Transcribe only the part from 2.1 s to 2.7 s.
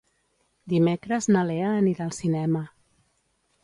cinema.